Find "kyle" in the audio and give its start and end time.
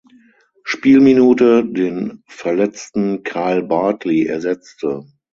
3.21-3.61